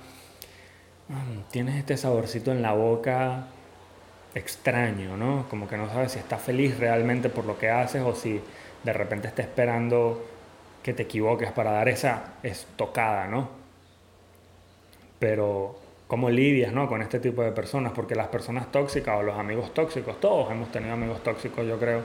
mm, 1.07 1.51
tienes 1.51 1.75
este 1.75 1.97
saborcito 1.97 2.51
en 2.51 2.61
la 2.61 2.73
boca 2.73 3.47
extraño, 4.35 5.17
¿no? 5.17 5.47
Como 5.49 5.67
que 5.67 5.77
no 5.77 5.87
sabes 5.89 6.13
si 6.13 6.19
está 6.19 6.37
feliz 6.37 6.77
realmente 6.79 7.29
por 7.29 7.45
lo 7.45 7.57
que 7.57 7.69
haces 7.69 8.01
o 8.03 8.15
si 8.15 8.41
de 8.83 8.93
repente 8.93 9.27
está 9.27 9.41
esperando 9.41 10.23
que 10.83 10.93
te 10.93 11.03
equivoques 11.03 11.51
para 11.51 11.71
dar 11.71 11.89
esa 11.89 12.33
estocada, 12.43 13.27
¿no? 13.27 13.49
Pero 15.19 15.77
cómo 16.07 16.29
lidias, 16.29 16.73
¿no? 16.73 16.87
Con 16.87 17.01
este 17.01 17.19
tipo 17.19 17.43
de 17.43 17.51
personas, 17.51 17.91
porque 17.93 18.15
las 18.15 18.27
personas 18.27 18.71
tóxicas 18.71 19.19
o 19.19 19.23
los 19.23 19.37
amigos 19.37 19.73
tóxicos, 19.73 20.19
todos 20.19 20.49
hemos 20.51 20.71
tenido 20.71 20.93
amigos 20.93 21.21
tóxicos, 21.23 21.65
yo 21.67 21.77
creo. 21.77 22.01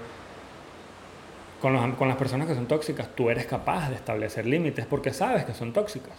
Con, 1.64 1.73
los, 1.73 1.94
con 1.94 2.09
las 2.09 2.18
personas 2.18 2.47
que 2.47 2.54
son 2.54 2.66
tóxicas, 2.66 3.09
tú 3.16 3.30
eres 3.30 3.47
capaz 3.47 3.88
de 3.88 3.94
establecer 3.94 4.44
límites 4.44 4.85
porque 4.85 5.14
sabes 5.14 5.47
que 5.47 5.54
son 5.54 5.73
tóxicas. 5.73 6.12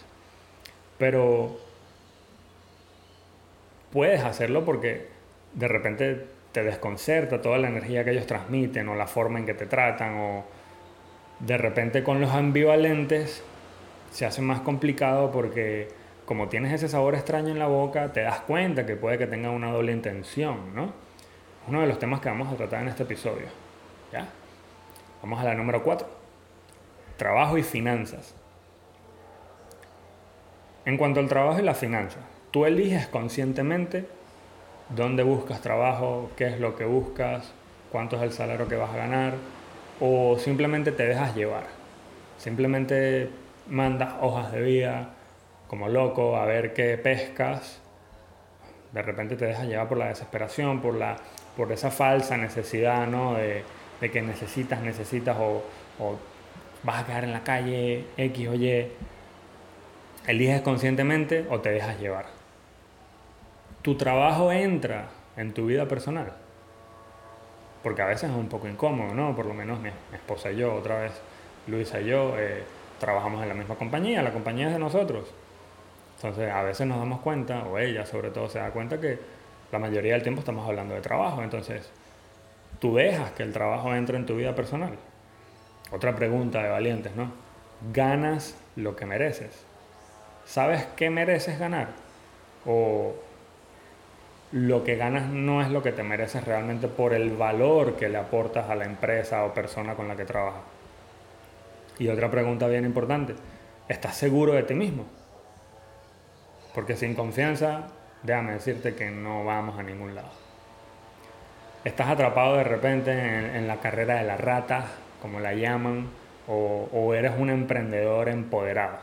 Pero 0.98 1.56
puedes 3.92 4.24
hacerlo 4.24 4.64
porque 4.64 5.06
de 5.54 5.68
repente 5.68 6.26
te 6.50 6.64
desconcerta 6.64 7.42
toda 7.42 7.58
la 7.58 7.68
energía 7.68 8.04
que 8.04 8.10
ellos 8.10 8.26
transmiten 8.26 8.88
o 8.88 8.96
la 8.96 9.06
forma 9.06 9.38
en 9.38 9.46
que 9.46 9.54
te 9.54 9.66
tratan 9.66 10.18
o 10.18 10.44
de 11.38 11.56
repente 11.56 12.02
con 12.02 12.20
los 12.20 12.32
ambivalentes 12.32 13.44
se 14.10 14.26
hace 14.26 14.42
más 14.42 14.62
complicado 14.62 15.30
porque 15.30 15.86
como 16.24 16.48
tienes 16.48 16.72
ese 16.72 16.88
sabor 16.88 17.14
extraño 17.14 17.50
en 17.50 17.60
la 17.60 17.68
boca, 17.68 18.12
te 18.12 18.22
das 18.22 18.40
cuenta 18.40 18.84
que 18.84 18.96
puede 18.96 19.16
que 19.16 19.28
tenga 19.28 19.50
una 19.50 19.70
doble 19.70 19.92
intención, 19.92 20.74
¿no? 20.74 20.92
Uno 21.68 21.82
de 21.82 21.86
los 21.86 22.00
temas 22.00 22.18
que 22.18 22.30
vamos 22.30 22.52
a 22.52 22.56
tratar 22.56 22.82
en 22.82 22.88
este 22.88 23.04
episodio. 23.04 23.46
¿Ya? 24.12 24.28
Vamos 25.22 25.40
a 25.40 25.44
la 25.44 25.54
número 25.54 25.82
4. 25.82 26.06
Trabajo 27.16 27.58
y 27.58 27.62
finanzas. 27.62 28.34
En 30.84 30.96
cuanto 30.96 31.20
al 31.20 31.28
trabajo 31.28 31.58
y 31.58 31.62
las 31.62 31.78
finanzas, 31.78 32.22
tú 32.50 32.64
eliges 32.64 33.08
conscientemente 33.08 34.06
dónde 34.90 35.22
buscas 35.22 35.60
trabajo, 35.60 36.30
qué 36.36 36.46
es 36.46 36.60
lo 36.60 36.76
que 36.76 36.84
buscas, 36.84 37.52
cuánto 37.90 38.16
es 38.16 38.22
el 38.22 38.32
salario 38.32 38.68
que 38.68 38.76
vas 38.76 38.90
a 38.92 38.96
ganar, 38.96 39.34
o 40.00 40.38
simplemente 40.38 40.92
te 40.92 41.06
dejas 41.06 41.34
llevar. 41.34 41.64
Simplemente 42.38 43.30
mandas 43.68 44.14
hojas 44.20 44.52
de 44.52 44.60
vida 44.60 45.10
como 45.66 45.88
loco 45.88 46.36
a 46.36 46.44
ver 46.44 46.72
qué 46.74 46.96
pescas. 46.98 47.80
De 48.92 49.02
repente 49.02 49.36
te 49.36 49.46
dejas 49.46 49.66
llevar 49.66 49.88
por 49.88 49.98
la 49.98 50.08
desesperación, 50.08 50.80
por, 50.80 50.94
la, 50.94 51.16
por 51.56 51.72
esa 51.72 51.90
falsa 51.90 52.36
necesidad 52.36 53.06
¿no? 53.06 53.34
de, 53.34 53.64
de 54.00 54.10
que 54.10 54.22
necesitas, 54.22 54.80
necesitas 54.80 55.36
o, 55.38 55.62
o 55.98 56.18
vas 56.82 57.02
a 57.02 57.06
quedar 57.06 57.24
en 57.24 57.32
la 57.32 57.42
calle 57.42 58.04
X 58.16 58.48
o 58.48 58.54
Y. 58.54 58.88
Eliges 60.26 60.60
conscientemente 60.62 61.46
o 61.50 61.60
te 61.60 61.70
dejas 61.70 61.98
llevar 62.00 62.36
tu 63.86 63.94
trabajo 63.94 64.50
entra 64.50 65.10
en 65.36 65.54
tu 65.54 65.66
vida 65.66 65.86
personal. 65.86 66.32
Porque 67.84 68.02
a 68.02 68.06
veces 68.06 68.30
es 68.30 68.36
un 68.36 68.48
poco 68.48 68.66
incómodo, 68.66 69.14
¿no? 69.14 69.36
Por 69.36 69.46
lo 69.46 69.54
menos 69.54 69.78
mi, 69.78 69.90
esposa 70.12 70.50
y 70.50 70.56
yo, 70.56 70.74
otra 70.74 71.02
vez 71.02 71.12
Luisa 71.68 72.00
y 72.00 72.06
yo, 72.06 72.34
eh, 72.36 72.64
trabajamos 72.98 73.40
en 73.44 73.48
la 73.48 73.54
misma 73.54 73.76
compañía, 73.76 74.22
la 74.22 74.32
compañía 74.32 74.66
es 74.66 74.72
de 74.72 74.80
nosotros. 74.80 75.32
Entonces 76.16 76.50
a 76.50 76.64
veces 76.64 76.84
nos 76.84 76.98
damos 76.98 77.20
cuenta, 77.20 77.62
o 77.62 77.78
ella 77.78 78.04
sobre 78.04 78.30
todo 78.30 78.48
se 78.48 78.58
da 78.58 78.72
cuenta 78.72 79.00
que 79.00 79.20
la 79.70 79.78
mayoría 79.78 80.14
del 80.14 80.24
tiempo 80.24 80.40
estamos 80.40 80.66
hablando 80.66 80.96
de 80.96 81.00
trabajo. 81.00 81.44
Entonces, 81.44 81.88
tú 82.78 82.96
dejas 82.96 83.32
que 83.32 83.42
el 83.42 83.52
trabajo 83.52 83.94
entre 83.94 84.16
en 84.16 84.26
tu 84.26 84.36
vida 84.36 84.54
personal. 84.54 84.96
Otra 85.92 86.16
pregunta 86.16 86.62
de 86.62 86.68
valientes, 86.68 87.14
¿no? 87.14 87.30
¿Ganas 87.92 88.56
lo 88.74 88.96
que 88.96 89.06
mereces? 89.06 89.64
¿Sabes 90.44 90.86
qué 90.96 91.10
mereces 91.10 91.58
ganar? 91.58 91.88
¿O 92.64 93.14
lo 94.52 94.84
que 94.84 94.96
ganas 94.96 95.28
no 95.28 95.60
es 95.60 95.70
lo 95.70 95.82
que 95.82 95.92
te 95.92 96.02
mereces 96.02 96.44
realmente 96.44 96.88
por 96.88 97.12
el 97.12 97.36
valor 97.36 97.96
que 97.96 98.08
le 98.08 98.18
aportas 98.18 98.70
a 98.70 98.76
la 98.76 98.84
empresa 98.84 99.44
o 99.44 99.52
persona 99.52 99.94
con 99.94 100.08
la 100.08 100.16
que 100.16 100.24
trabajas. 100.24 100.62
Y 101.98 102.08
otra 102.08 102.30
pregunta 102.30 102.68
bien 102.68 102.84
importante, 102.84 103.34
¿estás 103.88 104.16
seguro 104.16 104.52
de 104.52 104.62
ti 104.62 104.74
mismo? 104.74 105.04
Porque 106.74 106.96
sin 106.96 107.14
confianza, 107.14 107.88
déjame 108.22 108.52
decirte 108.52 108.94
que 108.94 109.10
no 109.10 109.44
vamos 109.44 109.78
a 109.78 109.82
ningún 109.82 110.14
lado. 110.14 110.45
Estás 111.86 112.08
atrapado 112.08 112.56
de 112.56 112.64
repente 112.64 113.12
en, 113.12 113.68
la 113.68 113.78
carrera 113.78 114.16
de 114.16 114.24
la 114.24 114.36
rata, 114.36 114.86
como 115.22 115.38
la 115.38 115.54
llaman, 115.54 116.08
o, 116.48 117.14
eres 117.14 117.34
un 117.38 117.48
emprendedor 117.48 118.28
empoderado. 118.28 118.98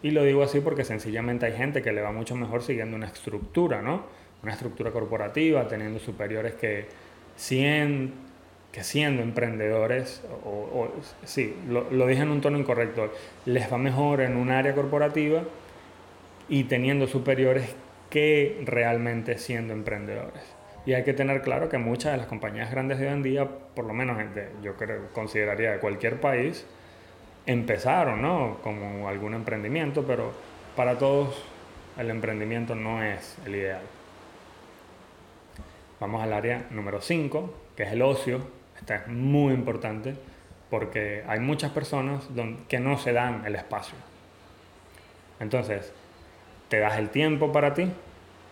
Y 0.00 0.12
lo 0.12 0.22
digo 0.22 0.44
así 0.44 0.60
porque 0.60 0.84
sencillamente 0.84 1.46
hay 1.46 1.52
gente 1.52 1.82
que 1.82 1.90
le 1.90 2.00
va 2.00 2.12
mucho 2.12 2.36
mejor 2.36 2.62
siguiendo 2.62 2.96
una 2.96 3.06
estructura, 3.06 3.82
¿no? 3.82 4.04
una 4.44 4.52
estructura 4.52 4.92
corporativa, 4.92 5.66
teniendo 5.66 5.98
superiores 5.98 6.54
que, 6.54 6.86
que 8.70 8.84
siendo 8.84 9.22
emprendedores, 9.22 10.22
o, 10.44 10.92
sí, 11.24 11.56
lo, 11.68 11.90
lo, 11.90 12.06
dije 12.06 12.22
en 12.22 12.30
un 12.30 12.40
tono 12.40 12.56
incorrecto, 12.56 13.12
les 13.46 13.70
va 13.70 13.78
mejor 13.78 14.20
en 14.20 14.36
un 14.36 14.52
área 14.52 14.76
corporativa 14.76 15.42
y 16.48 16.62
teniendo 16.64 17.08
superiores 17.08 17.74
que 18.10 18.62
realmente 18.64 19.38
siendo 19.38 19.72
emprendedores. 19.72 20.59
Y 20.86 20.94
hay 20.94 21.04
que 21.04 21.12
tener 21.12 21.42
claro 21.42 21.68
que 21.68 21.78
muchas 21.78 22.12
de 22.12 22.18
las 22.18 22.26
compañías 22.26 22.70
grandes 22.70 22.98
de 22.98 23.06
hoy 23.06 23.12
en 23.12 23.22
día, 23.22 23.48
por 23.74 23.84
lo 23.84 23.92
menos 23.92 24.18
yo 24.62 24.76
creo, 24.76 25.08
consideraría 25.12 25.72
de 25.72 25.78
cualquier 25.78 26.20
país, 26.20 26.66
empezaron 27.46 28.22
¿no? 28.22 28.58
como 28.62 29.08
algún 29.08 29.34
emprendimiento, 29.34 30.04
pero 30.06 30.32
para 30.76 30.96
todos 30.96 31.44
el 31.98 32.10
emprendimiento 32.10 32.74
no 32.74 33.02
es 33.02 33.36
el 33.44 33.56
ideal. 33.56 33.82
Vamos 36.00 36.22
al 36.22 36.32
área 36.32 36.66
número 36.70 37.02
5, 37.02 37.54
que 37.76 37.82
es 37.82 37.92
el 37.92 38.00
ocio. 38.00 38.40
Esta 38.78 38.96
es 38.96 39.08
muy 39.08 39.52
importante 39.52 40.14
porque 40.70 41.24
hay 41.26 41.40
muchas 41.40 41.72
personas 41.72 42.26
que 42.68 42.80
no 42.80 42.96
se 42.96 43.12
dan 43.12 43.44
el 43.44 43.54
espacio. 43.54 43.96
Entonces, 45.40 45.92
¿te 46.68 46.78
das 46.78 46.98
el 46.98 47.10
tiempo 47.10 47.52
para 47.52 47.74
ti 47.74 47.90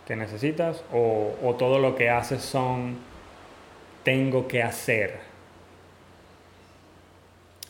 que 0.08 0.16
necesitas 0.16 0.82
o, 0.92 1.36
o 1.44 1.54
todo 1.54 1.78
lo 1.78 1.94
que 1.94 2.10
haces 2.10 2.42
son 2.42 2.98
tengo 4.02 4.48
que 4.48 4.64
hacer? 4.64 5.20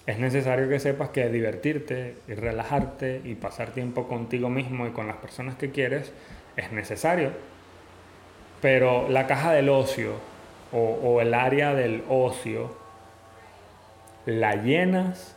Es 0.07 0.19
necesario 0.19 0.71
que 0.71 0.81
sepas 0.81 1.11
que 1.11 1.29
divertirte 1.29 2.15
y 2.27 2.33
relajarte 2.33 3.21
y 3.25 3.35
pasar 3.35 3.73
tiempo 3.73 4.09
contigo 4.09 4.49
mismo 4.49 4.87
y 4.87 4.93
con 4.93 5.07
las 5.07 5.17
personas 5.17 5.57
que 5.57 5.71
quieres 5.71 6.15
es 6.57 6.73
necesario 6.73 7.33
pero 8.61 9.09
la 9.09 9.27
caja 9.27 9.53
del 9.53 9.69
ocio 9.69 10.15
o, 10.73 11.21
el 11.21 11.33
área 11.33 11.75
del 11.75 12.05
ocio 12.09 12.77
la 14.27 14.57
llenas 14.57 15.37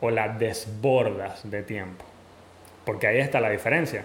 o 0.00 0.10
la 0.10 0.28
desbordas 0.28 1.50
de 1.50 1.62
tiempo. 1.62 2.04
Porque 2.84 3.06
ahí 3.06 3.18
está 3.18 3.40
la 3.40 3.48
diferencia 3.48 4.02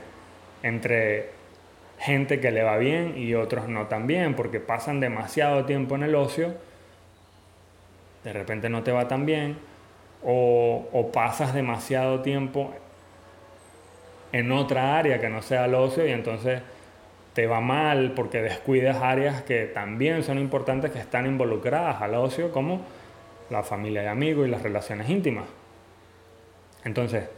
entre 0.64 1.30
gente 2.02 2.40
que 2.40 2.50
le 2.50 2.64
va 2.64 2.78
bien 2.78 3.14
y 3.16 3.36
otros 3.36 3.70
no 3.70 3.86
tan 3.86 4.08
bien, 4.08 4.34
porque 4.34 4.60
pasan 4.60 5.00
demasiado 5.00 5.66
tiempo 5.66 5.96
en 5.96 6.04
el 6.04 6.16
ocio, 6.16 6.56
de 8.24 8.34
repente 8.34 8.70
no 8.70 8.82
te 8.82 8.92
va 8.92 9.08
tan 9.08 9.26
bien, 9.28 9.58
o, 10.24 10.90
o 10.92 11.12
pasas 11.12 11.54
demasiado 11.54 12.22
tiempo 12.22 12.74
en 14.32 14.52
otra 14.52 14.98
área 14.98 15.20
que 15.20 15.30
no 15.30 15.44
sea 15.44 15.66
el 15.66 15.76
ocio 15.76 16.08
y 16.08 16.12
entonces 16.12 16.62
te 17.34 17.46
va 17.46 17.62
mal 17.62 18.14
porque 18.16 18.42
descuidas 18.42 18.98
áreas 18.98 19.44
que 19.44 19.66
también 19.66 20.24
son 20.24 20.40
importantes 20.40 20.92
que 20.92 21.00
están 21.00 21.28
involucradas 21.28 22.02
al 22.02 22.16
ocio 22.16 22.52
como 22.52 22.82
la 23.52 23.62
familia 23.62 24.04
y 24.04 24.08
amigos 24.08 24.48
y 24.48 24.52
las 24.52 24.64
relaciones 24.64 25.10
íntimas. 25.10 25.46
Entonces, 26.84 27.30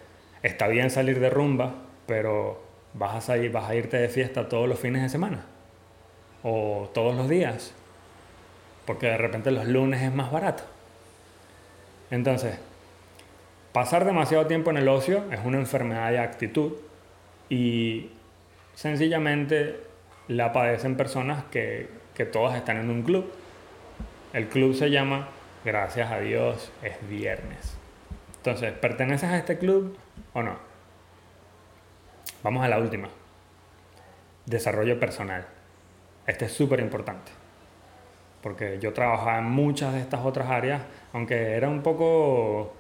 está 0.42 0.68
bien 0.68 0.90
salir 0.90 1.20
de 1.20 1.30
rumba, 1.30 1.74
pero 2.06 2.73
vas 2.94 3.16
a 3.16 3.22
salir, 3.22 3.52
vas 3.52 3.70
a 3.70 3.76
irte 3.76 3.98
de 3.98 4.10
fiesta 4.10 4.48
todos 4.50 4.68
los 4.68 4.80
fines 4.80 5.02
de 5.02 5.10
semana. 5.10 5.46
o 6.46 6.90
todos 6.94 7.16
los 7.16 7.30
días, 7.30 7.74
porque 8.86 9.08
de 9.08 9.18
repente 9.18 9.50
los 9.50 9.66
lunes 9.66 10.02
es 10.02 10.14
más 10.14 10.30
barato. 10.30 10.64
Entonces, 12.12 12.60
pasar 13.72 14.04
demasiado 14.04 14.46
tiempo 14.46 14.70
en 14.70 14.78
el 14.78 14.90
ocio 14.90 15.24
es 15.32 15.40
una 15.46 15.58
enfermedad 15.58 16.12
de 16.12 16.20
actitud 16.20 16.74
y 17.50 18.10
sencillamente 18.76 19.80
la 20.28 20.52
padecen 20.52 20.98
personas 20.98 21.46
que, 21.46 21.90
que 22.14 22.26
todas 22.26 22.58
están 22.58 22.78
en 22.78 22.90
un 22.90 23.04
club. 23.04 23.32
El 24.34 24.48
club 24.50 24.76
se 24.76 24.90
llama 24.90 25.30
Gracias 25.64 26.12
a 26.12 26.20
Dios 26.20 26.72
es 26.82 26.96
viernes. 27.08 27.78
Entonces, 28.38 28.74
¿perteneces 28.74 29.30
a 29.30 29.38
este 29.38 29.58
club 29.58 29.98
o 30.34 30.44
no? 30.44 30.73
Vamos 32.44 32.66
a 32.66 32.68
la 32.68 32.78
última. 32.78 33.08
Desarrollo 34.46 35.00
personal. 35.00 35.46
Este 36.28 36.46
es 36.46 36.52
súper 36.52 36.82
importante. 36.82 37.32
Porque 38.42 38.80
yo 38.82 38.92
trabajaba 38.92 39.40
en 39.40 39.46
muchas 39.46 39.94
de 39.94 40.02
estas 40.02 40.26
otras 40.26 40.50
áreas, 40.50 40.82
aunque 41.14 41.54
era 41.54 41.70
un 41.70 41.82
poco 41.82 42.74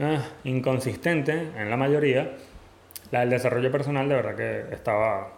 eh, 0.00 0.18
inconsistente 0.42 1.32
en 1.56 1.70
la 1.70 1.76
mayoría. 1.76 2.32
La 3.12 3.20
del 3.20 3.30
desarrollo 3.30 3.70
personal 3.70 4.08
de 4.08 4.14
verdad 4.16 4.34
que 4.34 4.74
estaba 4.74 5.34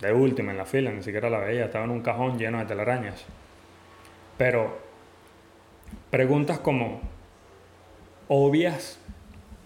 de 0.00 0.12
última 0.12 0.50
en 0.50 0.58
la 0.58 0.64
fila, 0.64 0.90
ni 0.90 1.04
siquiera 1.04 1.30
la 1.30 1.38
veía, 1.38 1.66
estaba 1.66 1.84
en 1.84 1.92
un 1.92 2.02
cajón 2.02 2.36
lleno 2.36 2.58
de 2.58 2.64
telarañas. 2.64 3.24
Pero 4.36 4.76
preguntas 6.10 6.58
como 6.58 7.00
obvias, 8.26 8.98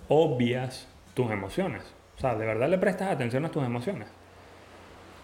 obvias 0.09 0.87
tus 1.15 1.31
emociones. 1.31 1.98
O 2.19 2.21
sea, 2.21 2.35
¿de 2.35 2.45
verdad 2.45 2.69
le 2.69 2.79
prestas 2.79 3.13
atención 3.13 3.45
a 3.45 3.49
tus 3.49 3.65
emociones? 3.65 4.09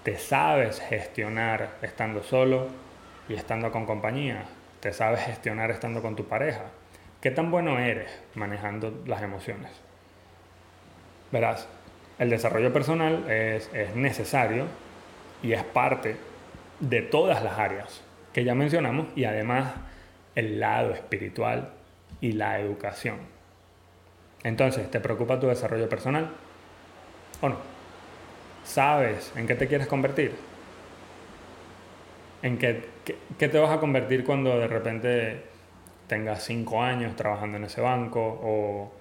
¿Te 0.04 0.16
sabes 0.16 0.80
gestionar 0.80 1.70
estando 1.82 2.22
solo 2.22 2.68
y 3.28 3.34
estando 3.34 3.72
con 3.72 3.84
compañía? 3.84 4.44
¿Te 4.78 4.92
sabes 4.92 5.24
gestionar 5.24 5.72
estando 5.72 6.00
con 6.02 6.14
tu 6.14 6.26
pareja? 6.26 6.66
¿Qué 7.20 7.32
tan 7.32 7.50
bueno 7.50 7.80
eres 7.80 8.16
manejando 8.36 9.02
las 9.06 9.22
emociones? 9.22 9.72
Verás, 11.32 11.66
el 12.20 12.30
desarrollo 12.30 12.72
personal 12.72 13.28
es, 13.28 13.68
es 13.74 13.96
necesario 13.96 14.66
y 15.42 15.52
es 15.52 15.64
parte 15.64 16.14
de 16.78 17.02
todas 17.02 17.42
las 17.42 17.58
áreas 17.58 18.02
que 18.32 18.44
ya 18.44 18.54
mencionamos 18.54 19.08
y 19.16 19.24
además 19.24 19.74
el 20.36 20.60
lado 20.60 20.92
espiritual 20.92 21.72
y 22.20 22.32
la 22.32 22.60
educación. 22.60 23.16
Entonces, 24.44 24.88
¿te 24.92 25.00
preocupa 25.00 25.40
tu 25.40 25.48
desarrollo 25.48 25.88
personal 25.88 26.30
o? 27.52 27.56
¿Sabes 28.64 29.32
en 29.36 29.46
qué 29.46 29.54
te 29.54 29.66
quieres 29.66 29.86
convertir? 29.86 30.32
¿En 32.42 32.58
qué, 32.58 32.84
te 33.38 33.58
vas 33.58 33.70
a 33.70 33.80
convertir 33.80 34.24
cuando 34.24 34.58
de 34.58 34.66
repente 34.66 35.42
tengas 36.06 36.42
5 36.44 36.82
años 36.82 37.16
trabajando 37.16 37.56
en 37.56 37.64
ese 37.64 37.80
banco 37.80 38.20
o 38.20 38.92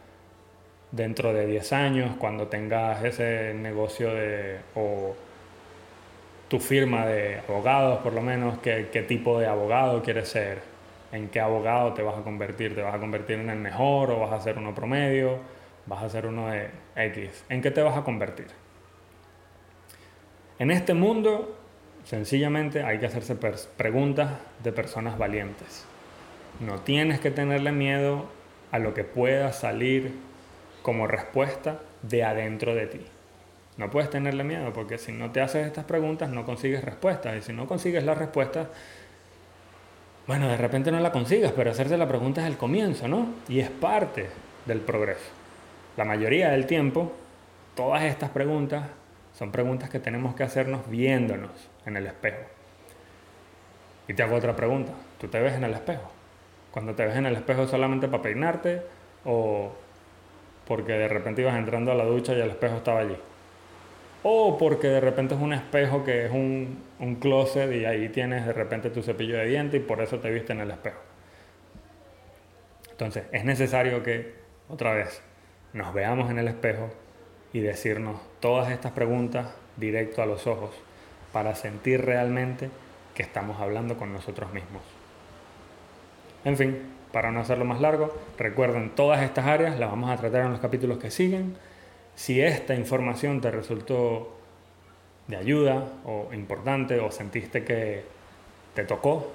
dentro 0.92 1.34
de 1.34 1.46
10 1.46 1.74
años 1.74 2.16
cuando 2.18 2.48
tengas 2.48 3.04
ese 3.04 3.54
negocio 3.54 4.14
de 4.14 4.60
tu 6.48 6.60
firma 6.60 7.06
de 7.06 7.40
abogados, 7.50 8.00
por 8.00 8.14
lo 8.14 8.22
menos, 8.22 8.60
¿qué, 8.60 8.90
qué 8.92 9.02
tipo 9.02 9.40
de 9.40 9.48
abogado 9.48 10.04
quieres 10.04 10.30
ser, 10.30 10.60
en 11.12 11.30
qué 11.30 11.40
abogado 11.40 11.94
te 11.94 12.04
vas 12.04 12.18
a 12.18 12.22
convertir, 12.22 12.76
te 12.76 12.82
vas 12.82 12.94
a 12.94 13.00
convertir 13.00 13.40
en 13.40 13.50
el 13.50 13.60
mejor 13.60 14.12
o 14.12 14.20
vas 14.20 14.34
a 14.34 14.40
ser 14.40 14.58
uno 14.58 14.76
promedio, 14.76 15.40
vas 15.86 16.04
a 16.04 16.10
ser 16.10 16.26
uno 16.26 16.50
de 16.50 16.70
X, 16.96 17.44
¿en 17.50 17.62
qué 17.62 17.72
te 17.72 17.82
vas 17.82 17.98
a 17.98 18.04
convertir? 18.04 18.48
En 20.60 20.72
este 20.72 20.94
mundo, 20.94 21.58
sencillamente 22.06 22.84
hay 22.84 23.00
que 23.00 23.06
hacerse 23.06 23.36
preguntas 23.36 24.32
de 24.64 24.72
personas 24.72 25.18
valientes. 25.18 25.86
No 26.60 26.80
tienes 26.80 27.20
que 27.20 27.32
tenerle 27.32 27.72
miedo 27.72 28.28
a 28.72 28.80
lo 28.80 28.94
que 28.94 29.04
pueda 29.04 29.52
salir 29.52 30.14
como 30.82 31.08
respuesta 31.08 31.80
de 32.04 32.24
adentro 32.24 32.76
de 32.76 32.88
ti. 32.88 33.02
No 33.78 33.90
puedes 33.90 34.10
tenerle 34.10 34.44
miedo 34.44 34.72
porque 34.72 34.98
si 34.98 35.12
no 35.12 35.32
te 35.32 35.42
haces 35.42 35.66
estas 35.66 35.86
preguntas 35.86 36.30
no 36.30 36.46
consigues 36.46 36.84
respuestas. 36.84 37.36
Y 37.38 37.42
si 37.42 37.54
no 37.54 37.68
consigues 37.68 38.04
las 38.04 38.18
respuestas, 38.18 38.68
bueno, 40.28 40.48
de 40.48 40.58
repente 40.58 40.92
no 40.92 41.00
la 41.00 41.12
consigues, 41.12 41.52
pero 41.52 41.72
hacerse 41.72 41.98
la 41.98 42.08
pregunta 42.08 42.42
es 42.42 42.48
el 42.48 42.58
comienzo, 42.58 43.08
¿no? 43.08 43.28
Y 43.50 43.60
es 43.60 43.70
parte 43.70 44.28
del 44.66 44.80
progreso. 44.80 45.43
La 45.98 46.06
mayoría 46.06 46.50
del 46.50 46.66
tiempo, 46.66 47.12
todas 47.76 48.04
estas 48.04 48.30
preguntas 48.30 48.86
son 49.38 49.52
preguntas 49.52 49.90
que 49.90 50.00
tenemos 50.00 50.36
que 50.36 50.44
hacernos 50.44 50.90
viéndonos 50.90 51.52
en 51.86 51.98
el 51.98 52.08
espejo. 52.08 52.44
Y 54.08 54.14
te 54.14 54.24
hago 54.24 54.36
otra 54.36 54.56
pregunta. 54.56 54.92
¿Tú 55.20 55.28
te 55.28 55.40
ves 55.40 55.54
en 55.54 55.64
el 55.64 55.74
espejo? 55.74 56.12
Cuando 56.72 56.94
te 56.94 57.06
ves 57.06 57.16
en 57.16 57.26
el 57.26 57.36
espejo 57.36 57.68
solamente 57.68 58.08
para 58.08 58.24
peinarte 58.24 58.82
o 59.26 59.72
porque 60.68 60.94
de 60.94 61.08
repente 61.08 61.42
ibas 61.42 61.56
entrando 61.56 61.92
a 61.92 61.96
la 61.96 62.06
ducha 62.06 62.34
y 62.34 62.42
el 62.42 62.50
espejo 62.50 62.78
estaba 62.78 63.00
allí 63.00 63.18
o 64.24 64.58
porque 64.58 64.88
de 64.88 65.02
repente 65.02 65.36
es 65.36 65.42
un 65.42 65.54
espejo 65.54 66.04
que 66.04 66.26
es 66.26 66.32
un, 66.32 66.82
un 67.00 67.16
closet 67.16 67.72
y 67.74 67.86
ahí 67.86 68.10
tienes 68.10 68.46
de 68.46 68.54
repente 68.54 68.90
tu 68.90 69.04
cepillo 69.04 69.38
de 69.38 69.46
dientes 69.46 69.82
y 69.82 69.84
por 69.84 70.02
eso 70.02 70.20
te 70.20 70.32
viste 70.32 70.54
en 70.54 70.62
el 70.62 70.72
espejo. 70.72 71.00
Entonces, 72.92 73.26
es 73.32 73.44
necesario 73.44 74.02
que, 74.02 74.34
otra 74.70 74.94
vez, 74.94 75.22
nos 75.74 75.94
veamos 75.94 76.30
en 76.30 76.40
el 76.40 76.48
espejo 76.48 76.90
y 77.52 77.60
decirnos 77.60 78.20
todas 78.40 78.72
estas 78.72 78.92
preguntas 78.92 79.48
directo 79.78 80.22
a 80.22 80.26
los 80.26 80.48
ojos 80.48 80.72
para 81.32 81.56
sentir 81.56 82.06
realmente 82.06 82.70
que 83.16 83.24
estamos 83.24 83.60
hablando 83.60 83.98
con 83.98 84.14
nosotros 84.14 84.54
mismos. 84.54 84.82
En 86.46 86.58
fin, 86.58 86.78
para 87.12 87.32
no 87.32 87.40
hacerlo 87.40 87.66
más 87.66 87.80
largo, 87.80 88.14
recuerden 88.38 88.92
todas 88.92 89.22
estas 89.22 89.46
áreas, 89.46 89.80
las 89.80 89.90
vamos 89.90 90.10
a 90.10 90.18
tratar 90.18 90.46
en 90.46 90.52
los 90.52 90.60
capítulos 90.60 90.98
que 90.98 91.12
siguen. 91.12 91.56
Si 92.16 92.42
esta 92.42 92.76
información 92.76 93.42
te 93.42 93.50
resultó 93.50 94.36
de 95.28 95.38
ayuda 95.38 95.86
o 96.06 96.30
importante 96.34 97.00
o 97.00 97.12
sentiste 97.12 97.64
que 97.64 98.04
te 98.76 98.84
tocó, 98.84 99.32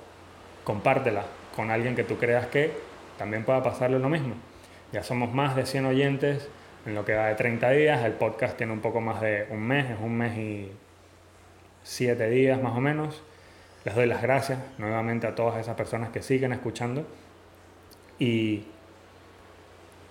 compártela 0.65 1.25
con 1.57 1.71
alguien 1.71 1.97
que 1.97 2.05
tú 2.05 2.17
creas 2.19 2.47
que 2.49 2.73
también 3.17 3.45
pueda 3.45 3.63
pasarle 3.63 3.99
lo 3.99 4.09
mismo. 4.09 4.35
Ya 4.93 5.03
somos 5.03 5.33
más 5.35 5.55
de 5.55 5.67
100 5.67 5.87
oyentes 5.87 6.49
en 6.87 6.95
lo 6.95 7.05
que 7.05 7.15
va 7.15 7.27
de 7.27 7.35
30 7.35 7.71
días, 7.71 8.05
el 8.05 8.13
podcast 8.13 8.57
tiene 8.57 8.73
un 8.73 8.81
poco 8.81 9.01
más 9.01 9.21
de 9.21 9.47
un 9.51 9.61
mes, 9.61 9.91
es 9.91 9.99
un 10.01 10.17
mes 10.17 10.39
y 10.39 10.73
7 11.83 12.31
días 12.31 12.63
más 12.63 12.77
o 12.77 12.81
menos. 12.81 13.23
Les 13.85 13.95
doy 13.95 14.07
las 14.07 14.23
gracias 14.23 14.59
nuevamente 14.79 15.27
a 15.27 15.35
todas 15.35 15.59
esas 15.61 15.77
personas 15.77 16.09
que 16.11 16.23
siguen 16.23 16.53
escuchando. 16.53 17.07
Y 18.19 18.65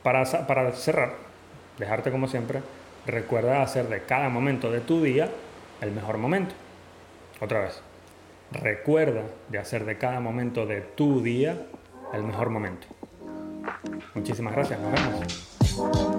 para, 0.03 0.23
para 0.45 0.71
cerrar, 0.73 1.13
dejarte 1.79 2.11
como 2.11 2.27
siempre, 2.27 2.61
recuerda 3.07 3.63
hacer 3.63 3.87
de 3.87 4.01
cada 4.03 4.29
momento 4.29 4.71
de 4.71 4.81
tu 4.81 5.01
día 5.01 5.29
el 5.81 5.91
mejor 5.91 6.17
momento. 6.17 6.53
Otra 7.41 7.61
vez, 7.61 7.81
recuerda 8.51 9.23
de 9.49 9.57
hacer 9.57 9.85
de 9.85 9.97
cada 9.97 10.19
momento 10.19 10.65
de 10.65 10.81
tu 10.81 11.21
día 11.21 11.57
el 12.13 12.23
mejor 12.23 12.49
momento. 12.49 12.87
Muchísimas 14.15 14.53
gracias, 14.53 14.79
nos 14.79 14.91
vemos. 14.91 16.16